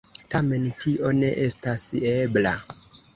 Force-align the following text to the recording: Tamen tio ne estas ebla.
Tamen 0.35 0.63
tio 0.85 1.11
ne 1.17 1.29
estas 1.43 1.83
ebla. 2.13 2.55